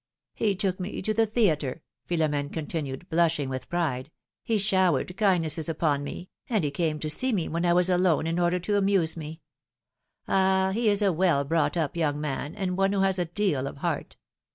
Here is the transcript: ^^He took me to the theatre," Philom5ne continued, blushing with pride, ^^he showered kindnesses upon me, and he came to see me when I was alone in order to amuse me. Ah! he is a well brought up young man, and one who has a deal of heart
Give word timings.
^^He 0.39 0.57
took 0.57 0.79
me 0.79 0.99
to 1.03 1.13
the 1.13 1.27
theatre," 1.27 1.83
Philom5ne 2.09 2.51
continued, 2.51 3.07
blushing 3.09 3.49
with 3.49 3.69
pride, 3.69 4.09
^^he 4.49 4.59
showered 4.59 5.15
kindnesses 5.15 5.69
upon 5.69 6.03
me, 6.03 6.31
and 6.49 6.63
he 6.63 6.71
came 6.71 6.97
to 7.01 7.07
see 7.07 7.31
me 7.31 7.47
when 7.47 7.67
I 7.67 7.73
was 7.73 7.87
alone 7.87 8.25
in 8.25 8.39
order 8.39 8.57
to 8.61 8.77
amuse 8.77 9.15
me. 9.15 9.41
Ah! 10.27 10.71
he 10.73 10.89
is 10.89 11.03
a 11.03 11.13
well 11.13 11.43
brought 11.43 11.77
up 11.77 11.95
young 11.95 12.19
man, 12.19 12.55
and 12.55 12.77
one 12.79 12.93
who 12.93 13.01
has 13.01 13.19
a 13.19 13.25
deal 13.25 13.67
of 13.67 13.77
heart 13.77 14.17